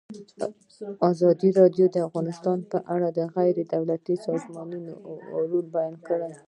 [1.11, 4.93] ازادي راډیو د اقتصاد په اړه د غیر دولتي سازمانونو
[5.51, 6.31] رول بیان کړی.